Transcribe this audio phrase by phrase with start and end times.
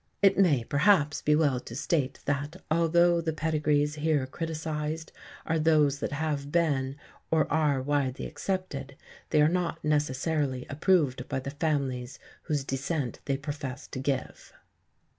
[0.23, 5.11] (It may, perhaps, be well to state that, although the pedigrees here criticised
[5.45, 6.95] are those that have been
[7.29, 8.95] or are widely accepted,
[9.29, 14.53] they are not necessarily approved by the families whose descent they profess to give.)